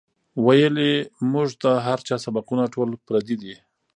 [0.45, 0.93] وئیلـي
[1.31, 3.55] مونږ ته هـر چا سبقــونه ټول پردي دي